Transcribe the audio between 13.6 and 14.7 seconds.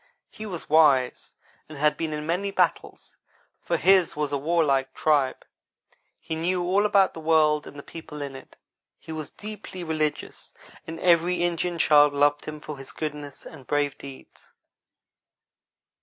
brave deeds.